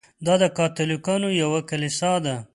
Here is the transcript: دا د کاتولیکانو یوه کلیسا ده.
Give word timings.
دا 0.25 0.33
د 0.41 0.43
کاتولیکانو 0.57 1.29
یوه 1.41 1.59
کلیسا 1.69 2.13
ده. 2.25 2.35